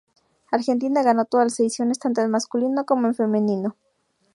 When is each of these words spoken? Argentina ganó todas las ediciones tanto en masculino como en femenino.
Argentina 0.49 1.03
ganó 1.03 1.25
todas 1.25 1.45
las 1.45 1.59
ediciones 1.59 1.99
tanto 1.99 2.21
en 2.21 2.31
masculino 2.31 2.87
como 2.87 3.05
en 3.05 3.13
femenino. 3.13 3.75